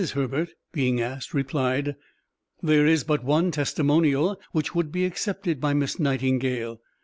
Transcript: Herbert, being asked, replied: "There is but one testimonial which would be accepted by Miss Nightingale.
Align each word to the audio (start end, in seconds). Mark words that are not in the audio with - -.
Herbert, 0.15 0.55
being 0.71 0.99
asked, 0.99 1.31
replied: 1.31 1.95
"There 2.63 2.87
is 2.87 3.03
but 3.03 3.23
one 3.23 3.51
testimonial 3.51 4.41
which 4.51 4.73
would 4.73 4.91
be 4.91 5.05
accepted 5.05 5.61
by 5.61 5.75
Miss 5.75 5.99
Nightingale. 5.99 6.81